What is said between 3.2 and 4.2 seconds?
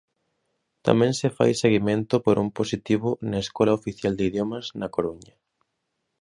na Escola Oficial